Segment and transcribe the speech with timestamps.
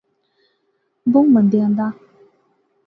[1.11, 1.87] بہوں مندیاں دا